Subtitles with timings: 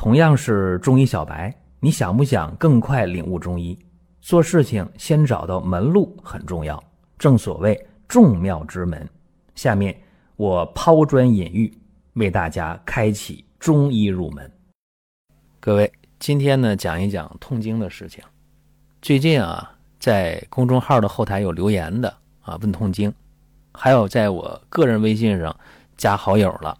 [0.00, 3.76] 同样是中医小白，你想不想更快领悟中医？
[4.20, 6.80] 做事情先找到门路很重要，
[7.18, 9.04] 正所谓众妙之门。
[9.56, 10.00] 下面
[10.36, 11.76] 我抛砖引玉，
[12.12, 14.48] 为大家开启中医入门。
[15.58, 18.22] 各位，今天呢讲一讲痛经的事情。
[19.02, 22.08] 最近啊，在公众号的后台有留言的
[22.42, 23.12] 啊，问痛经，
[23.72, 25.54] 还有在我个人微信上
[25.96, 26.78] 加好友了，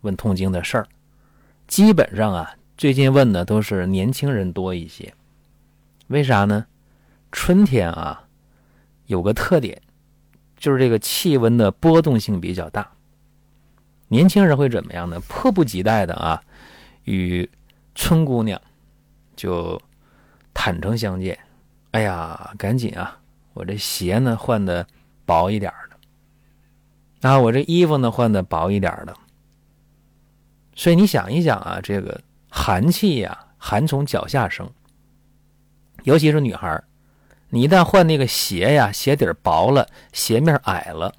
[0.00, 0.88] 问痛经的事儿。
[1.66, 5.12] 基本上啊，最近问的都是年轻人多一些。
[6.08, 6.66] 为啥呢？
[7.32, 8.24] 春天啊，
[9.06, 9.82] 有个特点，
[10.56, 12.88] 就是这个气温的波动性比较大。
[14.08, 15.18] 年轻人会怎么样呢？
[15.28, 16.40] 迫不及待的啊，
[17.04, 17.48] 与
[17.94, 18.60] 春姑娘
[19.34, 19.80] 就
[20.54, 21.36] 坦诚相见。
[21.90, 23.18] 哎呀，赶紧啊，
[23.52, 24.86] 我这鞋呢换的
[25.24, 29.14] 薄一点的，啊，我这衣服呢换的薄一点的。
[30.76, 34.70] 所以你想一想啊，这个寒气呀，寒从脚下生。
[36.04, 36.80] 尤其是女孩
[37.48, 41.12] 你一旦换那个鞋呀，鞋底薄了，鞋面矮了，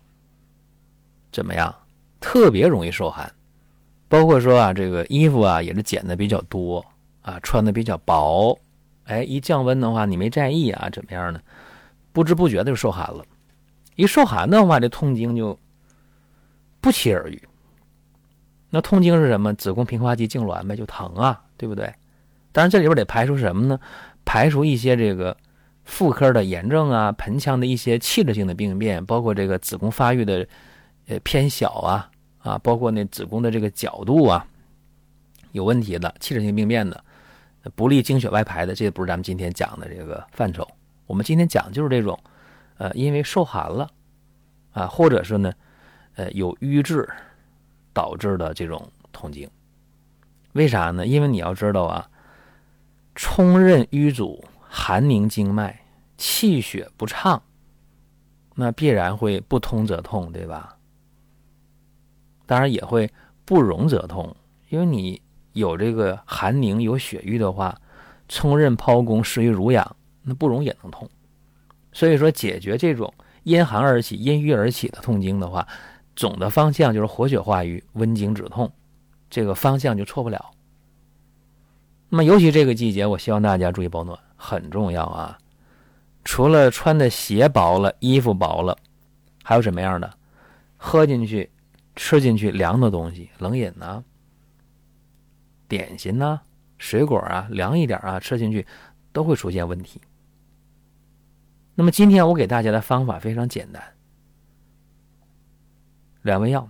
[1.32, 1.76] 怎么样？
[2.20, 3.30] 特别容易受寒。
[4.08, 6.86] 包括说啊，这个衣服啊也是剪的比较多
[7.22, 8.58] 啊，穿的比较薄。
[9.06, 11.42] 哎，一降温的话，你没在意啊，怎么样呢？
[12.14, 13.26] 不知不觉的就受寒了。
[13.96, 15.58] 一受寒的话，这痛经就
[16.80, 17.42] 不期而遇。
[18.70, 19.54] 那痛经是什么？
[19.54, 21.94] 子宫平滑肌痉挛呗，就疼啊，对不对？
[22.52, 23.80] 当然这里边得排除什么呢？
[24.26, 25.36] 排除一些这个
[25.86, 30.46] 妇科的炎症啊，盆腔的一些器质性的病变，包括这个子宫发育的
[31.08, 32.10] 呃偏小啊
[32.40, 34.46] 啊，包括那子宫的这个角度啊
[35.54, 37.02] 有问题的器质性病变的，
[37.74, 40.68] 不利经血外排的，这不是咱们今天讲的这个范畴。
[41.06, 42.20] 我们今天讲就是这种，
[42.78, 43.90] 呃，因为受寒了
[44.74, 45.54] 啊，或者是呢，
[46.16, 47.08] 呃，有瘀滞。
[47.98, 49.50] 导致的这种痛经，
[50.54, 51.08] 为啥呢？
[51.08, 52.08] 因为你要知道啊，
[53.16, 55.82] 冲任瘀阻、寒凝经脉、
[56.16, 57.42] 气血不畅，
[58.54, 60.78] 那必然会不通则痛，对吧？
[62.46, 63.12] 当然也会
[63.44, 64.36] 不容则痛，
[64.70, 65.20] 因为你
[65.54, 67.76] 有这个寒凝、有血瘀的话，
[68.28, 71.10] 冲任剖宫、湿瘀濡养，那不容也能痛。
[71.92, 75.68] 所以说，解决这种因寒而起、因瘀而起的痛经的话。
[76.18, 78.70] 总的方向就是活血化瘀、温经止痛，
[79.30, 80.52] 这个方向就错不了。
[82.10, 85.38] 那么，尤其这个季节，我希望大家注意保暖，很重要啊！
[86.26, 88.76] 除了穿的鞋薄了、衣服薄了，
[89.44, 90.12] 还有什么样的？
[90.76, 91.52] 喝进去、
[91.96, 94.04] 吃进去凉的东西，冷饮呐、
[95.68, 96.42] 点心呐、
[96.80, 98.66] 水果啊，凉一点啊，吃进去
[99.14, 100.02] 都会出现问题。
[101.76, 103.84] 那么，今天我给大家的方法非常简单。
[106.28, 106.70] 两味药，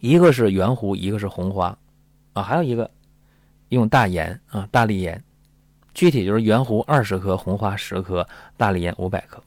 [0.00, 1.78] 一个是圆胡，一个是红花，
[2.32, 2.90] 啊，还有一个
[3.68, 5.22] 用大盐啊，大力盐，
[5.94, 8.26] 具体就是圆胡二十克，红花十克，
[8.56, 9.40] 大力盐五百克。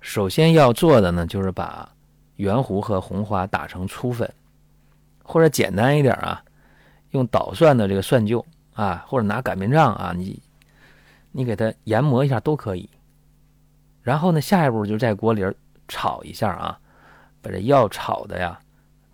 [0.00, 1.90] 首先要做的呢，就是把
[2.36, 4.32] 圆胡和红花打成粗粉，
[5.24, 6.40] 或者简单一点啊，
[7.10, 10.40] 用捣蒜的这个蒜臼啊，或者拿擀面杖啊，你
[11.32, 12.88] 你给它研磨一下都可以。
[14.00, 15.42] 然后呢，下一步就在锅里
[15.88, 16.78] 炒一下啊。
[17.40, 18.58] 把这药炒的呀，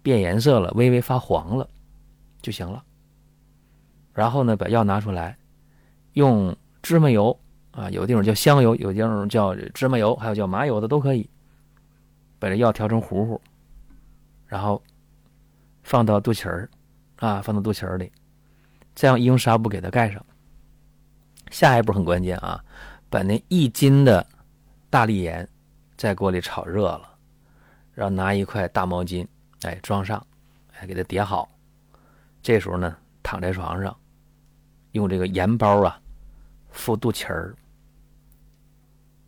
[0.03, 1.69] 变颜色了，微微发黄了，
[2.43, 2.83] 就行了。
[4.13, 5.37] 然后呢，把药拿出来，
[6.13, 7.39] 用芝麻油
[7.73, 11.29] 啊，有地方叫香油，有地方叫芝麻油，还有叫麻油的都可以。
[12.39, 13.41] 把这药调成糊糊，
[14.47, 14.83] 然后
[15.83, 16.69] 放到肚脐儿
[17.17, 18.13] 啊，放到肚脐儿里，
[18.95, 20.25] 再用医用纱布给它盖上。
[21.51, 22.63] 下一步很关键啊，
[23.09, 24.27] 把那一斤的
[24.91, 25.49] 大力盐
[25.97, 27.14] 在锅里炒热了。
[27.95, 29.27] 然后拿一块大毛巾，
[29.63, 30.25] 哎，装上，
[30.73, 31.49] 哎，给它叠好。
[32.43, 33.97] 这时候呢，躺在床上，
[34.93, 36.01] 用这个盐包啊，
[36.71, 37.55] 敷肚脐儿。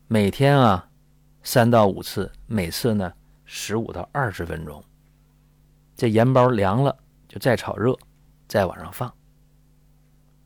[0.08, 0.88] 每天啊，
[1.42, 3.12] 三到五次，每次呢
[3.44, 4.82] 十五到二十分钟。
[5.96, 6.94] 这盐包凉了，
[7.28, 7.96] 就再炒热，
[8.46, 9.12] 再往上放。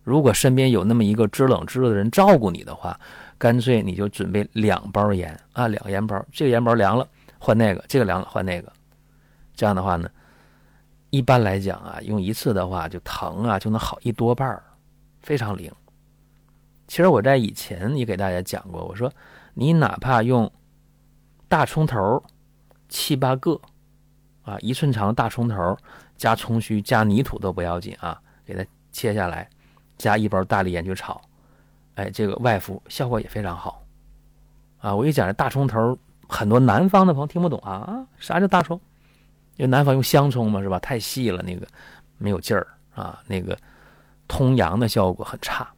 [0.03, 2.99] 如果身边有那么一个知冷知热的人照顾你的话，
[3.37, 6.25] 干脆你就准备两包盐啊，两个盐包。
[6.31, 7.07] 这个盐包凉了。
[7.43, 8.71] 换那个，这个凉了换那个，
[9.55, 10.11] 这样的话呢，
[11.09, 14.63] 一般来讲啊，用一次的话就疼啊就能好一多半儿，
[15.23, 15.73] 非常灵。
[16.87, 19.11] 其实我在以前也给大家讲过，我说
[19.55, 20.53] 你哪怕用
[21.49, 22.23] 大葱头
[22.91, 23.59] 七八个
[24.43, 25.75] 啊，一寸长的大葱头
[26.19, 29.49] 加葱须加泥土都不要紧啊，给它切下来，
[29.97, 31.19] 加一包大力盐去炒，
[31.95, 33.83] 哎，这个外敷效果也非常好
[34.77, 34.95] 啊。
[34.95, 35.99] 我一讲这大葱头。
[36.31, 38.81] 很多南方的朋友听不懂啊啊，啥叫大葱？
[39.57, 40.79] 因为南方用香葱嘛，是吧？
[40.79, 41.67] 太细了，那个
[42.17, 43.21] 没有劲儿啊。
[43.27, 43.59] 那个
[44.27, 45.69] 通阳的效果很差，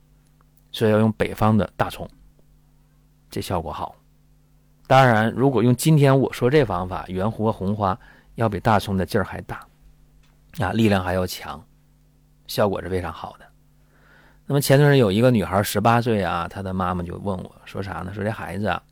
[0.71, 2.09] 所以要用北方的大葱，
[3.31, 3.97] 这效果好。
[4.87, 7.99] 当然，如果用今天我说这方法，圆弧和红花
[8.35, 9.67] 要比大葱的劲儿还大，
[10.59, 11.61] 啊，力量还要强，
[12.47, 13.47] 效果是非常好的。
[14.45, 18.13] 那么前段时间有一个女孩十八岁啊，她的妈妈就问我说啥呢？
[18.13, 18.83] 说这孩子啊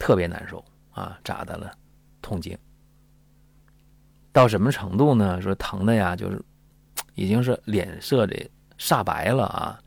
[0.00, 1.70] 特别难受啊，咋的了？
[2.20, 2.58] 痛经
[4.32, 5.40] 到什么程度呢？
[5.40, 6.42] 说疼的呀，就是
[7.14, 8.34] 已经是脸色的
[8.78, 9.78] 煞白了啊，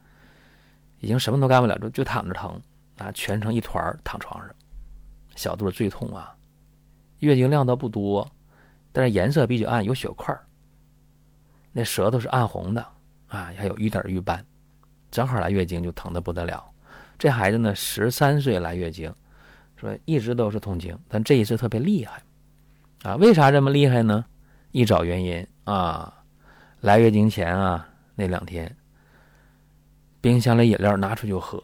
[1.01, 2.61] 已经什么都干不了，就就躺着疼
[2.97, 4.55] 啊，全程一团躺床上，
[5.35, 6.33] 小肚最痛啊，
[7.19, 8.25] 月经量倒不多，
[8.91, 10.33] 但是颜色比较暗，有血块
[11.71, 12.85] 那舌头是暗红的。
[13.29, 14.45] 啊，还有一点瘀斑，
[15.09, 16.63] 正好来月经就疼的不得了。
[17.17, 19.11] 这孩子呢，十三岁来月经，
[19.83, 22.23] 说一直都是痛经，但这一次特别厉害。
[23.03, 24.25] 啊，为啥这么厉害呢？
[24.71, 26.23] 一找原因啊，
[26.79, 27.85] 来月经前啊
[28.15, 28.73] 那两天，
[30.21, 31.61] 冰箱里饮料拿出就喝，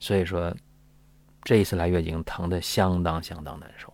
[0.00, 0.52] 所以说
[1.42, 3.92] 这一次来月经疼的相当相当难受。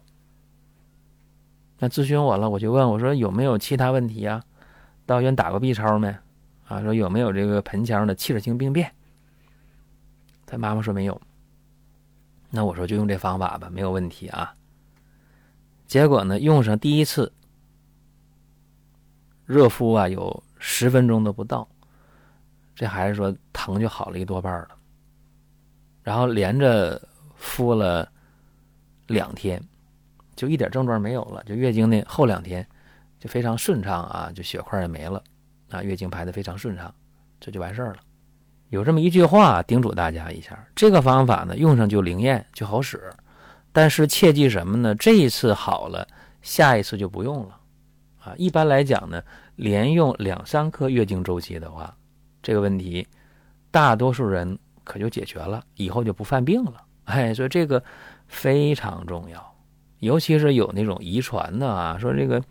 [1.81, 4.41] 那咨询我了，我就问我说有没有其他问题呀？
[5.05, 6.17] 到医院打过 B 超没？
[6.69, 8.95] 啊，说有没有这个盆腔的器质性病变？
[10.47, 11.21] 他妈妈说没有。
[12.51, 14.55] 那我说就用这方法吧，没有问题啊。
[15.87, 17.33] 结果呢，用上第一次
[19.47, 21.69] 热敷啊，有十分钟都不到，
[22.75, 24.69] 这孩子说疼就好了一多半了。
[26.03, 27.01] 然后连着
[27.37, 28.11] 敷了
[29.07, 29.63] 两天，
[30.37, 32.67] 就一点症状没有了，就月经那后两天。
[33.21, 35.23] 就非常顺畅啊，就血块也没了，
[35.69, 36.91] 啊，月经排的非常顺畅，
[37.39, 37.99] 这就完事儿了。
[38.71, 43.13] 有这么一句话叮嘱大家一下，这个方法呢用上就灵验就好使，
[43.73, 44.95] 但是切记什么呢？
[44.95, 46.07] 这一次好了，
[46.41, 47.57] 下一次就不用了，
[48.21, 49.23] 啊，一般来讲呢，
[49.57, 51.95] 连用两三颗月经周期的话，
[52.43, 53.07] 这个问题
[53.71, 56.75] 大多数人可就解决了，以后就不犯病了。
[57.05, 57.83] 哎，所以这个
[58.27, 59.55] 非常重要，
[59.99, 62.43] 尤其是有那种遗传的啊，说这个。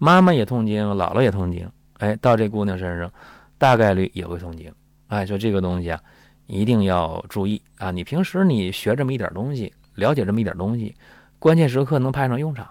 [0.00, 3.12] 妈妈也痛经，姥姥也痛经，哎，到这姑娘身上，
[3.58, 4.72] 大概率也会痛经，
[5.08, 6.00] 哎，就这个东西啊，
[6.46, 7.90] 一定要注意啊！
[7.90, 10.94] 你平时你学这么一点东西，了解这么一点东西，
[11.38, 12.68] 关键时刻能派上用场，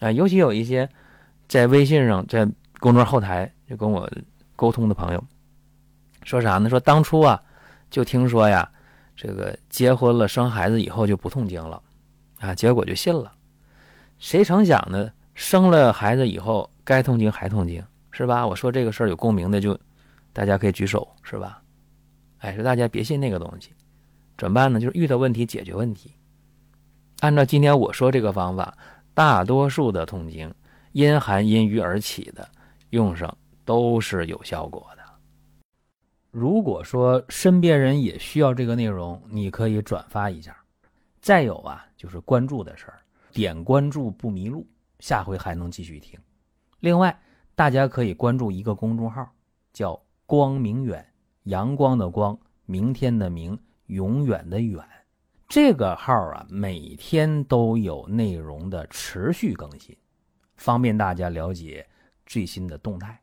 [0.00, 0.88] 啊，尤其有一些
[1.48, 2.48] 在微信上、在
[2.80, 4.10] 公众后台就跟我
[4.56, 5.24] 沟通的朋友，
[6.24, 6.68] 说啥呢？
[6.68, 7.40] 说当初啊，
[7.90, 8.68] 就听说呀，
[9.16, 11.80] 这个结婚了、生孩子以后就不痛经了，
[12.40, 13.32] 啊，结果就信了，
[14.18, 15.10] 谁成想呢？
[15.34, 18.46] 生了孩子以后，该痛经还痛经，是吧？
[18.46, 19.78] 我说这个事儿有共鸣的，就
[20.32, 21.62] 大家可以举手，是吧？
[22.38, 23.70] 哎，说大家别信那个东西，
[24.36, 24.80] 怎么办呢？
[24.80, 26.14] 就是遇到问题解决问题。
[27.20, 28.76] 按照今天我说这个方法，
[29.14, 30.52] 大多数的痛经
[30.92, 32.48] 因寒因瘀而起的，
[32.90, 35.02] 用上都是有效果的。
[36.30, 40.56] 如果说身边人也需要这个内容，你可以转发一下。
[41.20, 42.98] 再有啊，就是关注的事儿，
[43.30, 44.66] 点关注不迷路。
[44.98, 46.18] 下回还能继续听。
[46.80, 47.16] 另外，
[47.54, 49.30] 大家可以关注一个公众号，
[49.72, 51.06] 叫“光明远”，
[51.44, 54.82] 阳光的光，明天的明，永远的远。
[55.48, 59.96] 这个号啊，每天都有内容的持续更新，
[60.56, 61.86] 方便大家了解
[62.24, 63.20] 最新的动态。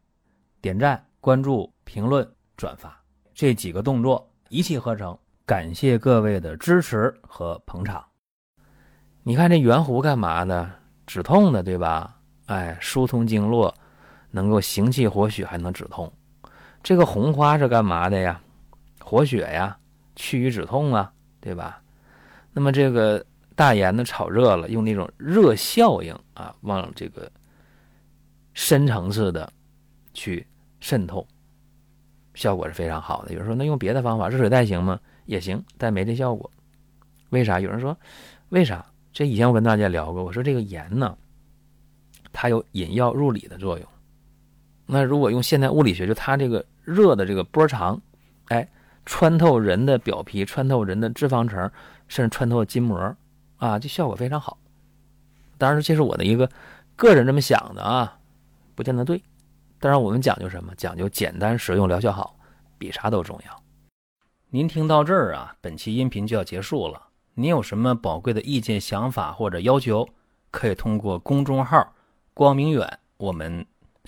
[0.62, 3.02] 点赞、关注、评论、转发
[3.34, 5.18] 这几个动作一气呵成。
[5.46, 8.06] 感谢各位的支持和捧场。
[9.24, 10.70] 你看这圆弧干嘛的？
[11.08, 12.20] 止痛的，对吧？
[12.46, 13.74] 哎，疏通经络，
[14.30, 16.14] 能够行气活血，还能止痛。
[16.82, 18.42] 这个红花是干嘛的呀？
[19.00, 19.78] 活血呀，
[20.16, 21.82] 去瘀止痛啊，对吧？
[22.54, 23.24] 那么这个
[23.56, 27.32] 大盐呢，炒热了，用那种热效应啊，往这个
[28.54, 29.52] 深层次的
[30.14, 30.46] 去
[30.80, 31.26] 渗透，
[32.34, 33.34] 效果是非常好的。
[33.34, 35.00] 有人说，那用别的方法，热水袋行吗？
[35.26, 36.50] 也行，但没这效果。
[37.30, 37.60] 为啥？
[37.60, 37.98] 有人说，
[38.50, 38.86] 为啥？
[39.12, 41.18] 这以前我跟大家聊过，我说这个盐呢，
[42.32, 43.88] 它有引药入里的作用。
[44.92, 48.02] 那如果用现代物理学，就它这个热的这个波长，
[48.48, 48.68] 哎，
[49.06, 51.72] 穿透人的表皮，穿透人的脂肪层，
[52.08, 53.16] 甚至穿透筋膜，
[53.58, 54.58] 啊，这效果非常好。
[55.60, 56.50] 当然，这是我的一个
[56.96, 58.18] 个人这么想的啊，
[58.74, 59.22] 不见得对。
[59.80, 60.74] 当然，我们讲究什么？
[60.76, 62.36] 讲究简单实用，疗效好，
[62.80, 63.64] 比啥都重要。
[64.50, 67.10] 您听到这儿啊，本期音频就要结束了。
[67.36, 70.10] 您有什么宝贵的意见、想法或者要求，
[70.50, 71.94] 可以通过公众号
[72.34, 73.66] “光明远”我们